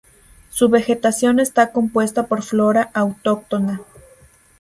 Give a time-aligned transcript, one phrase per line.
[0.49, 3.81] Su vegetación está compuesta por flora autóctona.